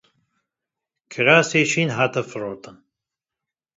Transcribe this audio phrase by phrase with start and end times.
[1.11, 2.77] Kirasê şîn hat firotin.